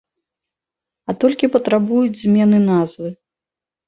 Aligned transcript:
А 1.11 1.13
толькі 1.23 1.49
патрабуюць 1.55 2.21
змены 2.21 2.57
назвы. 2.71 3.13